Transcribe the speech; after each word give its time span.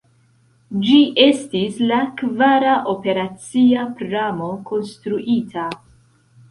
Ĝi 0.85 0.95
estis 1.25 1.77
la 1.91 2.01
kvara 2.23 2.73
operacia 2.95 3.87
pramo 4.01 4.53
konstruita. 4.73 5.73